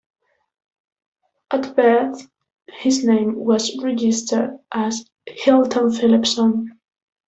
[1.51, 2.27] At birth
[2.73, 6.79] his name was registered as "Hilton Philipson".